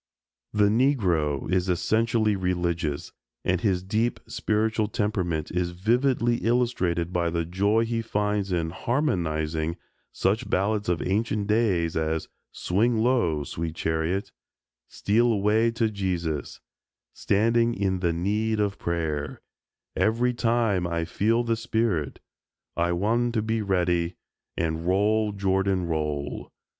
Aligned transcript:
The 0.51 0.63
Negro 0.69 1.47
is 1.53 1.69
essentially 1.69 2.35
religious, 2.35 3.11
and 3.45 3.61
his 3.61 3.83
deep 3.83 4.19
spiritual 4.25 4.87
temperament 4.87 5.51
is 5.51 5.69
vividly 5.73 6.37
illustrated 6.37 7.13
by 7.13 7.29
the 7.29 7.45
joy 7.45 7.85
he 7.85 8.01
finds 8.01 8.51
in 8.51 8.71
"harmonizing" 8.71 9.77
such 10.11 10.49
ballads 10.49 10.89
of 10.89 11.03
ancient 11.05 11.45
days 11.45 11.95
as 11.95 12.27
"Swing 12.51 12.97
Low, 12.97 13.43
Sweet 13.43 13.75
Chariot," 13.75 14.31
"Steal 14.87 15.31
Away 15.31 15.69
to 15.69 15.87
Jesus," 15.91 16.61
"Standin' 17.13 17.75
in 17.75 17.99
the 17.99 18.11
Need 18.11 18.59
of 18.59 18.79
Prayer," 18.79 19.43
"Every 19.95 20.33
Time 20.33 20.87
I 20.87 21.05
Feel 21.05 21.43
the 21.43 21.55
Spirit," 21.55 22.19
"I 22.75 22.91
Wan' 22.91 23.31
to 23.33 23.43
be 23.43 23.61
Ready," 23.61 24.15
and 24.57 24.87
"Roll, 24.87 25.31
Jordan, 25.31 25.85
Roll." 25.85 26.51